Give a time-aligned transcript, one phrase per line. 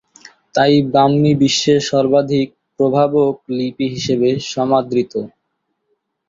[0.55, 5.13] তাই ব্রাহ্মী বিশ্বের সর্বাধিক প্রভাবক লিপি হিসেবে সমাদৃত।